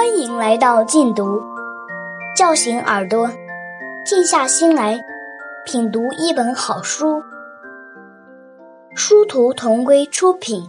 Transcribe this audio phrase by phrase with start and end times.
[0.00, 1.38] 欢迎来到静读，
[2.34, 3.28] 叫醒耳朵，
[4.02, 4.98] 静下心来
[5.66, 7.22] 品读一本好书。
[8.96, 10.66] 殊途同归出品。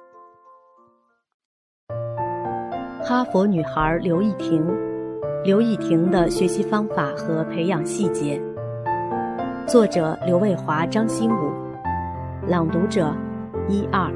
[3.01, 4.67] 哈佛女孩刘亦婷，
[5.45, 8.37] 刘亦婷的学习方法和培养细节。
[9.65, 11.53] 作者刘卫华、张新武，
[12.45, 13.15] 朗读者
[13.69, 14.11] 一二。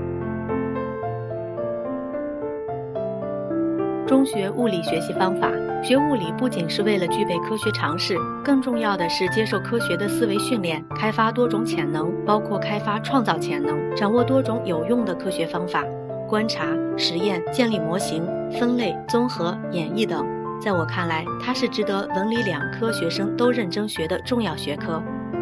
[4.08, 5.50] 中学物理学习方法，
[5.82, 15.84] 学物理不仅是为了具备科学常识，更重要的是接受科学的思维训练，开发多种潜能，包括开发创造潜能，掌握多种有用的科学方法，
[16.28, 20.24] 观察、实验、建立模型、分类、综合、演绎等。
[20.62, 25.02] 在我看来，它是值得文理两科学生都认真学的重要学科。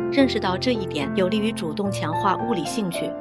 [0.10, 3.12] 认识到这一点，有利于主动强化物理兴趣。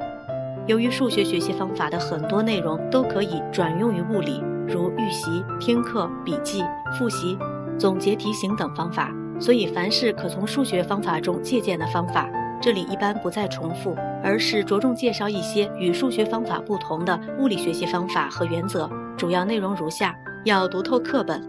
[0.67, 4.41] 由于数学学习方法的很多内容都可以转用于物理。
[4.67, 6.63] 如预习、听课、笔记、
[6.97, 7.37] 复习、
[7.77, 12.29] 总结题型等方法，所以凡是可从数学方法中借鉴的方法，
[12.61, 18.89] 这里一般不再重复，而是着重介绍一些与数学方法不同的物理学习方法和原则。
[19.17, 21.41] 主要内容如下：要读透课本，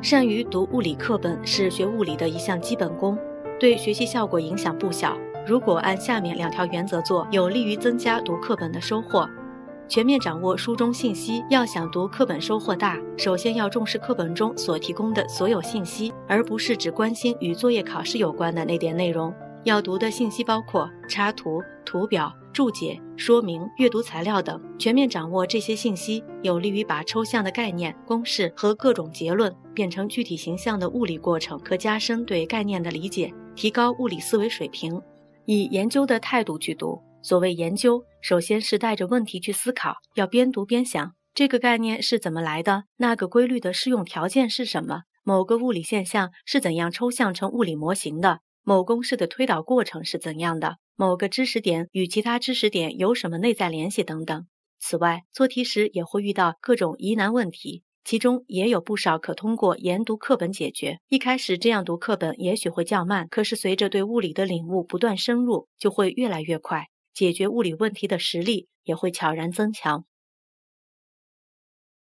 [0.00, 3.18] 善于读物理课本是学物理的一项基本功，
[3.58, 5.16] 对学习效果影响不小。
[5.44, 9.28] 如果按下面两条原则做，有利于增加读课本的收获。
[9.88, 19.34] 全面掌握书中信息，要想读课本收获大，首先要重视课本中所提供的所有信息，而不是只关心与作业考试有关的那点内容。
[19.64, 24.60] 要读的信息包括插图、图表、注解、说明、阅读材料等。
[24.78, 35.00] 全面掌握这些信息，有利于把抽象的概念、公式和各种结论变成具体形象的物理过程，可加深对概念的理解，提高物理思维水平。
[35.44, 37.00] 以研究的态度去读。
[37.22, 54.46] 所谓研究，首先是带着问题去思考，要边读边想这个概念是怎么来的，那个规律的适用条件是什么，某个物理现象是怎样抽象成物理模型的，某公式的推导过程是怎样的，某个知识点与其他知识点有什么内在联系等等。
[54.80, 60.98] 此外，做题时也会遇到各种疑难问题，其中也有不少可通过研读课本解决。
[61.08, 66.88] 一开始这样读课本也许会较慢，可是随着对物理的领悟不断深入，就会越来越快。
[67.14, 70.04] 解决物理问题的实力也会悄然增强。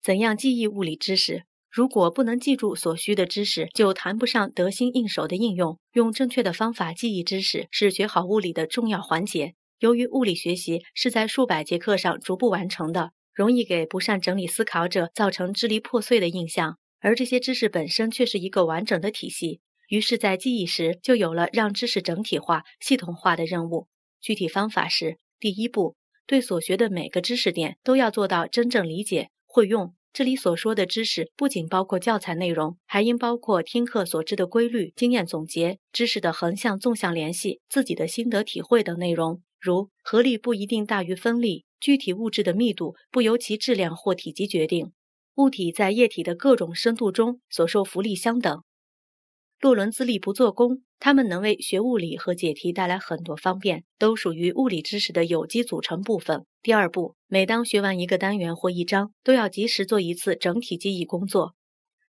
[0.02, 1.44] 怎样记忆物理知识？
[1.70, 5.78] 如果不能记住所需的知识，就谈不上得心应手的应用。
[5.94, 9.54] 用正确的方法记忆知识是学好物理的重要环节。
[9.80, 16.78] 由于物理学习是在数百节课上逐步完成的，容易给不善整理思考者造成支离破碎的印象。
[17.00, 23.88] 而这些知识本身却是一个完整的体系，于是，在记忆时就有了让知识整体化、系统化的任务。
[24.22, 29.94] 具体方法是：第一步，对所学的每个知识点都要做到真正理解、会用。
[30.12, 44.92] 这里所说的知识，不仅包括教材内容，还应包括听课所知的规律、经验总结、知识的横向、纵向联系、自己的心得体会等内容，如合力不一定大于分力，具体物质的密度不由其质量或体积决定，
[45.36, 48.64] 物体在液体的各种深度中所受浮力相等。
[49.60, 56.46] 洛伦兹力不做功，它们能为学物理和解题带来很多方便，都属于物理知识的有机组成部分。
[56.62, 61.56] 第二步，每当学完一个单元或一章，都要及时做一次整体记忆工作。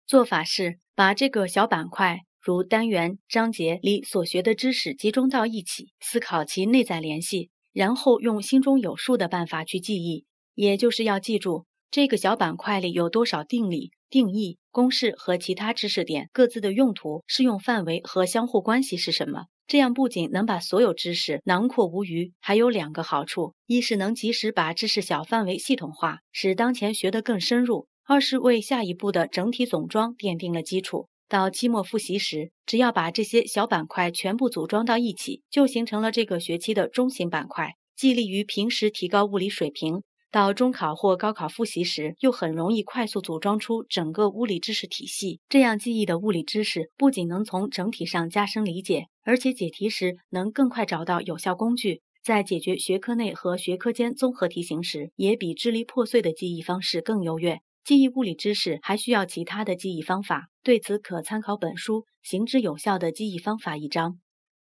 [0.07, 10.23] 做法是把这个小板块，如单元、章节里所学的知识集中到一起，思考其内在联系，然后用心中有数的办法去记忆，
[10.55, 13.91] 也就是要记住这个小板块里有多少定理。
[14.13, 19.45] 定义公式和其他知识点各自的用途、适用范围和相互关系是什么？
[19.65, 31.07] 这样不仅能把所有知识囊括无余，还有两个好处：一是能及时把知识小范围系统化，使当前学得更深入；二是为下一步的整体总装奠定了基础。
[31.27, 40.03] 到期末复习时，只要把这些小板块全部组装到一起，就形成了这个学期的中型板块，既利于平时提高物理水平。
[40.33, 45.39] 到中考或高考复习时，又很容易快速组装出整个物理知识体系。
[45.47, 52.01] 这样记忆的物理知识，不仅能从整体上加深理解，而且解题时能更快找到有效工具。
[52.23, 57.59] 在解决学科内和学科间综合题型时，也比支离破碎的记忆方式更优越。
[57.83, 64.17] 记忆物理知识还需要其他的记忆方法，对此可参考本书《行之有效的记忆方法》一章。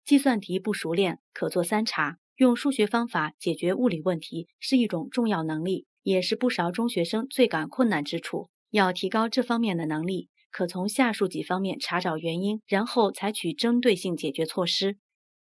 [0.04, 2.18] 计算题不熟练，可做三查。
[2.38, 8.48] 用数学方法解决物理问题是一种重要能力，也是不少中学生最感困难之处。
[8.70, 14.98] 要提高这方面的能力，可从下述几方面查找原因，然后采取针对性解决措施：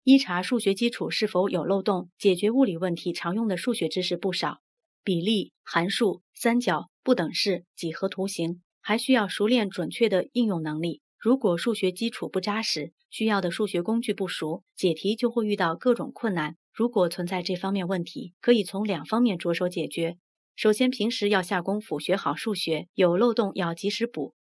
[0.05, 2.11] 一查数学基础是否有漏洞。
[2.17, 4.61] 解决物理问题常用的数学知识不少，
[5.02, 11.00] 比例、函数、三角、不等式、几何图形，还需要熟练准确的应用能力。
[11.19, 16.55] 如果数学基础不扎实，需要的数学工具不熟，解题就会遇到各种困难。
[16.75, 20.19] 如果存在这方面问题，可以从两方面着手解决。
[20.56, 24.35] 首先，平时要下功夫学好数学，有漏洞要及时补。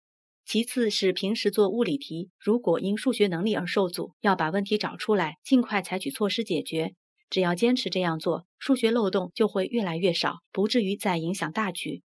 [0.46, 6.94] 其次是平时做物理题，如果因数学能力而受阻，要把问题找出来，尽快采取措施解决。
[7.28, 12.02] 只要坚持这样做，数学漏洞就会越来越少，不至于再影响大局。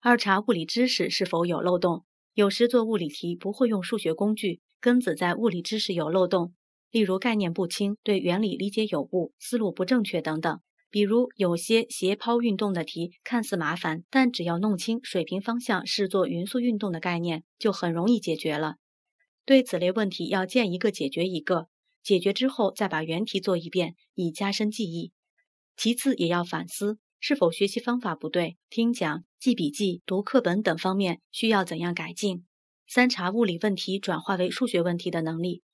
[0.00, 2.04] 二查物理知识是否有漏洞。
[2.34, 6.52] 有时做物理题不会用数学工具，根子在物理知识有漏洞，
[6.94, 10.60] 例如概念不清、对原理理解有误、思路不正确等等。
[10.90, 18.76] 比如有些斜抛运动的题看似麻烦，但只要弄清水平方向是做匀速运动的概念，就很容易解决了。
[19.44, 21.66] 对此类问题要见一个解决一个，
[22.00, 25.10] 解决之后再把原题做一遍，以加深记忆。
[25.76, 26.98] 其次也要反思。
[27.18, 28.56] 是否学习方法不对？
[28.70, 32.44] 听讲、记笔记、读课本等方面需要怎样改进？
[32.86, 35.64] 三查物理问题转化为数学问题的能力。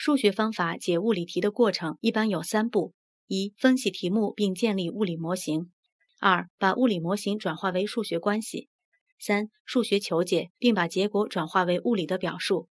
[0.00, 2.94] 数学方法解物理题的过程一般有三步：
[3.26, 5.72] 一、分析题目并建立物理模型；
[6.20, 8.68] 二、把物理模型转化为数学关系；
[9.18, 12.68] 三、数学求解并把结果转化为物理的表述。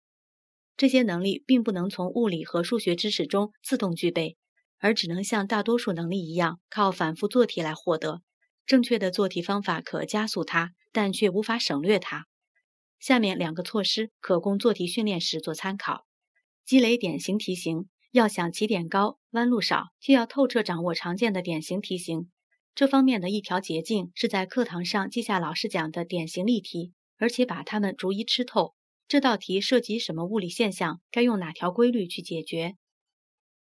[0.76, 4.38] 这些能力并不能从物理和数学知识中自动具备。
[4.80, 8.24] 而只能像大多数能力一样，靠反复做题来获得。
[8.66, 12.26] 正确的做题方法可加速它，但却无法省略它。
[13.00, 16.08] 下面两个措施可供做题训练时做参考：
[16.66, 17.88] 积累典型题型。
[18.12, 22.30] 要想起点高、弯路少，就要透彻掌握常见的典型题型。
[22.76, 28.74] 这方面的一条捷径是在课堂上记下老师讲的典型例题，而且把它们逐一吃透。
[29.08, 31.00] 这道题涉及什么物理现象？
[31.10, 32.76] 该用哪条规律去解决？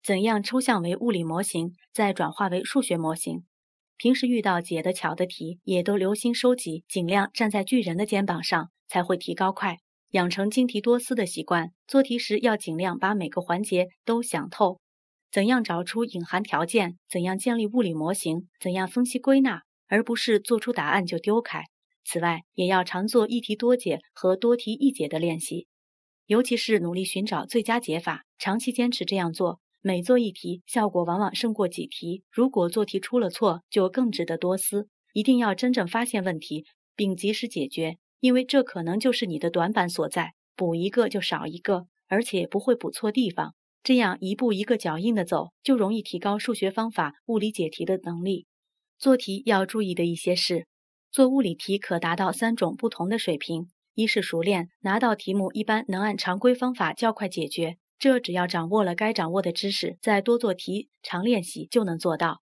[0.02, 3.46] 怎样抽象为物理模型，再转化为数学模型？
[3.98, 9.78] 平时遇到解得巧的题，也都留心收集，尽量站在巨人的肩膀上，才会提高快。
[10.12, 14.80] 养成精题多思的习惯，做题时要尽量把每个环节都想透。
[15.32, 16.98] 怎样找出隐含条件？
[17.08, 18.48] 怎样建立物理模型？
[18.60, 19.62] 怎样分析归纳？
[19.88, 21.64] 而不是做出答案就丢开。
[22.04, 25.68] 此外，也要常做一题多解和多题一解的练习，
[26.26, 29.60] 尤其是努力寻找最佳解法，长期坚持这样做。
[29.82, 32.24] 每做一题，效果往往胜过几题。
[32.32, 34.90] 如果做题出了错，就更值得多思。
[35.14, 36.66] 一定要真正发现问题，
[36.96, 40.34] 并及时解决，因为这可能就是你的短板所在。
[40.56, 43.56] 补一个就少一个，而且不会补错地方。
[43.82, 48.46] 这样一步一个脚印的走，就容易提高数学方法、物理解题的能力。
[48.98, 50.68] 做题要注意的一些是：
[51.10, 57.78] 做物理题可达到三种不同的水平：一是熟练，拿到题目一般能按常规方法较快解决。
[57.98, 62.42] 这只要掌握了该掌握的知识，再多做题、常练习就能做到。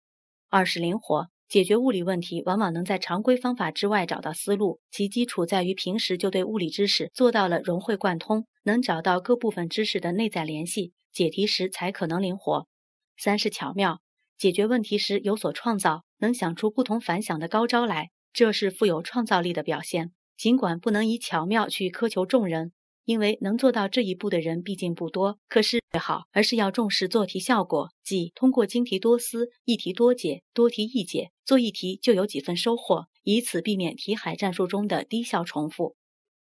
[0.48, 12.66] 二是灵活，解决物理问题往往能在常规方法之外找到思路，其基础在于平时就对物理知识做到了融会贯通，能找到各部分知识的内在联系，解题时才可能灵活。
[13.16, 14.00] 三是巧妙，
[14.36, 20.12] 解决问题时有所创造，能想出不同凡响的高招来，这是富有创造力的表现。
[20.36, 22.72] 尽管不能以巧妙去苛求众人。
[23.04, 35.96] 因为能做到这一步的人毕竟不多，可是最好，而是要重视做题效果，即通过精题多思、一题多解、多题易解，做一题就有几分收获，以此避免题海战术中的低效重复。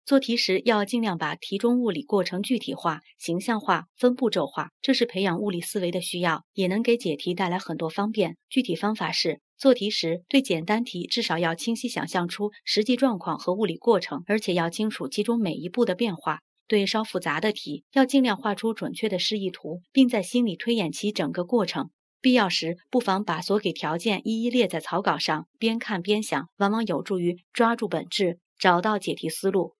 [0.05, 8.37] 做题时要尽量把题中物理过程具体化、形象化、分步骤化，这是培养物理思维的需要，也能给解题带来很多方便。
[8.49, 16.41] 具体方法是：做题时对简单题至少要清晰想象出实际状况和物理过程，而且要清楚其中每一步的变化。
[16.67, 21.91] 对稍复杂的题，要尽量画出准确的示意图，并在心里推演其整个过程。
[22.21, 29.77] 必要时，不妨把所给条件一一列在草稿上，边看边想，往往有助于抓住本质，找到解题思路。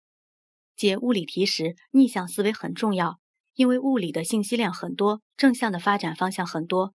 [0.75, 3.17] 解物理题时，逆向思维很重要，
[3.55, 6.93] 因为物理的信息量很多，正向的发展方向很多，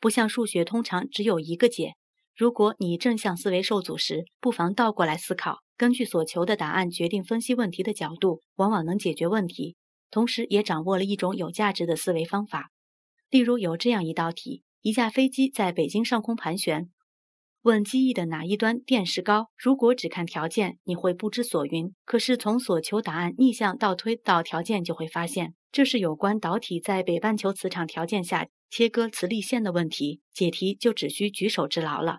[0.00, 1.94] 不像数学通常只有一个解。
[2.34, 5.58] 如果你正向思维受阻时，不妨倒过来思考。
[5.76, 9.76] 根据所求的答案决定分析问题的角度，往往能解决问题，
[10.10, 12.70] 同时也掌握了一种有价值的思维方法。
[13.32, 16.90] 例如有这样一道题：一架飞机在北京上空盘旋，
[17.62, 19.46] 问机翼的哪一端电势高？
[19.56, 21.94] 如果只看条件，你会不知所云。
[22.04, 30.20] 可是从所求答案逆向倒推到条件，就会发现这是有关导体在北半球磁场条件下切割磁力线的问题。
[30.34, 32.18] 解题就只需举手之劳了。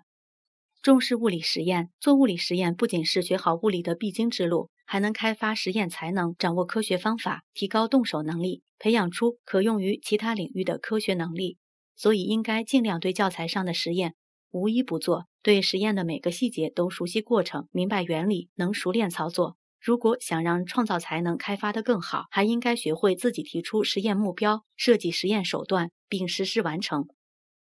[0.82, 11.58] 重视物理实验，做物理实验不仅是学好物理的必经之路，还能开发实验才能，掌握科学方法，提高动手能力，培养出可用于其他领域的科学能力。
[11.96, 14.14] 所以，应该尽量对教材上的实验
[14.50, 19.56] 无一不做，对实验的每个细节都熟悉过程，明白原理，能熟练操作。
[19.80, 27.06] 如果想让创造才能开发得更好，还应该学会自己提出实验目标，设计实验手段，并实施完成。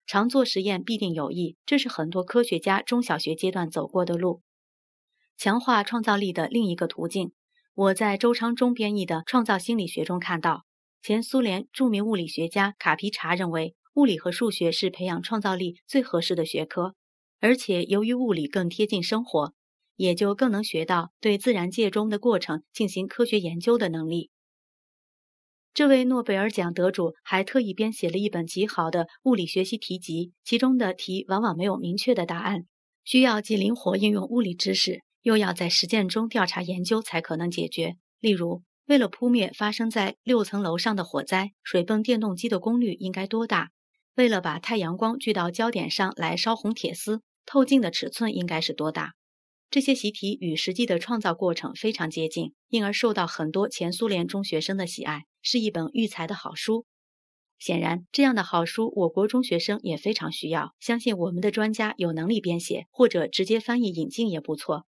[0.08, 4.42] 常做实验必定有益，这是很多科学家中小学阶段走过的路。
[5.38, 7.32] 强化创造力的另一个途径，
[7.74, 10.66] 我在周昌忠编译的《创造心理学》中看到，
[11.02, 16.96] 前苏联著名物理学家卡皮查认为，物理和数学是培养创造力最合适的学科，
[17.40, 19.54] 而且由于物理更贴近生活。
[19.98, 24.30] 也就更能学到对自然界中的过程进行科学研究的能力。
[25.74, 32.66] 这位诺贝尔奖得主还特意编写了一本极好的物理学习题集，其中的题往往没有明确的答案，
[33.06, 37.96] 需要既灵活应用物理知识，又要在实践中调查研究才可能解决。
[38.20, 43.72] 例如，为了扑灭发生在六层楼上的火灾，水泵电动机的功率应该多大？
[44.14, 49.16] 为了把太阳光聚到焦点上来烧红铁丝，透镜的尺寸应该是多大？
[49.72, 56.86] 这些习题与实际的创造过程非常接近，因而受到很多前苏联中学生的喜爱，是一本育才的好书。
[57.58, 60.76] 显然，这样的好书，我国中学生也非常需要。
[60.80, 64.86] 相信我们的专家有能力编写，或者直接翻译引进也不错。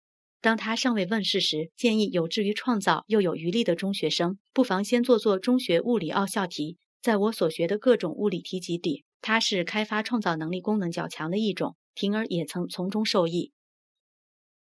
[0.43, 6.79] 当他尚未问世时，建议有志于创造又有余力的中学生，不妨先做做中学物理奥校题。
[7.01, 11.77] 在我所学的各种物理题集里，它是开发创造能力功能较强的一种。
[11.95, 13.53] 婷儿也曾从中受益。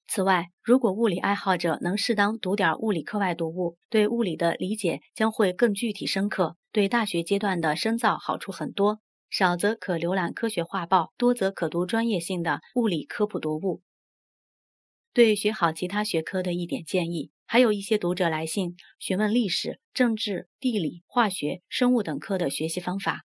[0.08, 8.98] 此外，如果物理爱好者能适当读点物理课外读物，对物理的理解将会更具体深刻，对大学阶段的深造好处很多。
[9.30, 13.82] 少则可浏览科学画报，多则可读专业性的物理科普读物。
[15.14, 23.24] 对学好其他学科的一点建议，还有一些读者来信询问历史、政治、地理、化学、生物等课的学习方法。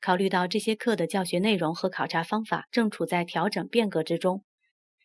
[0.00, 4.44] 考虑到这些课的教学内容和考察方法正处在调整变革之中。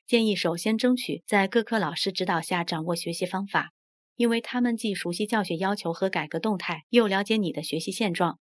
[0.08, 3.72] 建议首先争取在各科老师指导下掌握学习方法，
[4.16, 8.40] 因为他们既熟悉教学要求和改革动态，又了解你的学习现状。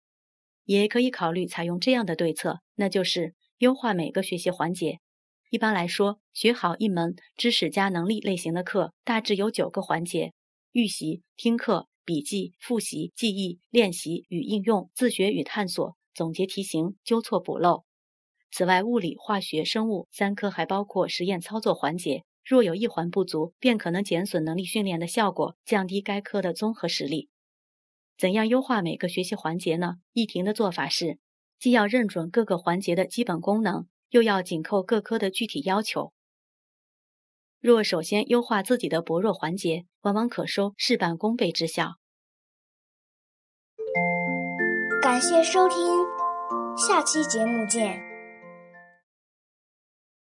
[0.65, 5.01] 也可以考虑采用这样的对策，那就是优化每个学习环节。
[5.53, 10.33] 一般来说，学好一门知识加能力类型的课，大致有九个环节：
[10.73, 17.85] 预习、听课、笔记、复习、记忆、练习与应用、自学与探索、总结题型、纠错补漏。
[18.51, 22.25] 此外，物理、化学、生物三科还包括实验操作环节。
[22.43, 27.29] 若有一环不足，便可能减损能力训练的效果，降低该科的综合实力。
[28.17, 29.97] 怎样优化每个学习环节呢？
[30.15, 31.19] 易婷的做法是，
[31.59, 36.13] 既要认准各个环节的基本功能，又要紧扣各科的具体要求。
[37.61, 41.95] 若首先优化自己的薄弱环节，往往可收事半功倍之效。
[45.01, 45.77] 感谢收听，
[46.77, 48.12] 下期节目见。